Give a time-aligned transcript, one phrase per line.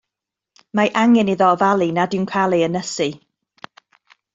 [0.79, 3.11] Mae angen iddo ofalu nad yw'n cael ei ynysu.